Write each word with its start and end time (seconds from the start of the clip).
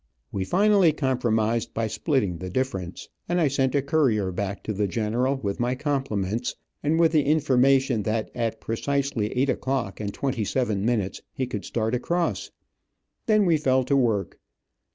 We 0.31 0.45
finally 0.45 0.93
compromised 0.93 1.75
by 1.75 1.85
splitting 1.85 2.39
the 2.39 2.49
difference, 2.49 3.07
and 3.29 3.39
I 3.39 3.47
sent 3.49 3.75
a 3.75 3.83
courier 3.83 4.31
back 4.31 4.63
to 4.63 4.73
the 4.73 4.87
general, 4.87 5.35
with 5.35 5.59
my 5.59 5.75
compliments, 5.75 6.55
and 6.81 6.99
with 6.99 7.11
the 7.11 7.21
information 7.21 8.01
that 8.01 8.31
at 8.33 8.59
precisely 8.59 9.27
eight 9.37 9.51
o 9.51 9.55
clock 9.55 9.99
and 9.99 10.11
twenty 10.11 10.43
seven 10.43 10.83
minutes 10.83 11.21
he 11.35 11.45
could 11.45 11.65
start 11.65 11.93
across. 11.93 12.49
Then 13.27 13.45
we 13.45 13.57
fell 13.57 13.83
to 13.83 13.95
work. 13.95 14.39